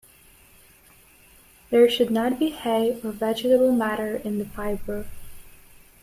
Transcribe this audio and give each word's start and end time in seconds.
There 1.69 1.87
should 1.87 2.09
not 2.09 2.39
be 2.39 2.49
hay 2.49 2.99
or 3.03 3.11
vegetable 3.11 3.71
matter 3.71 4.15
in 4.15 4.39
the 4.39 4.45
fibre. 4.45 5.05